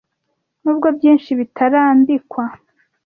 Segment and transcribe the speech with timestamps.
[0.63, 2.43] Nubwo byinshi bitarambikwa?